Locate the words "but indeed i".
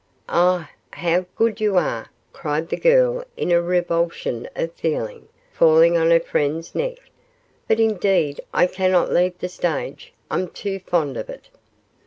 7.67-8.65